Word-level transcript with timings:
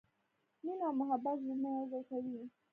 مینه 0.63 0.85
او 0.89 0.93
محبت 1.01 1.35
زړونه 1.43 1.67
یو 1.75 1.87
ځای 1.91 2.03
کوي. 2.09 2.41